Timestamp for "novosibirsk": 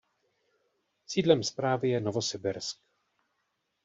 2.01-2.77